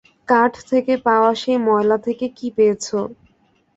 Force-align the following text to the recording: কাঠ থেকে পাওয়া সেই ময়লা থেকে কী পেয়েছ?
কাঠ 0.27 0.53
থেকে 0.69 0.93
পাওয়া 1.05 1.31
সেই 1.35 1.57
ময়লা 1.65 1.97
থেকে 2.05 2.25
কী 2.37 2.47
পেয়েছ? 2.57 2.85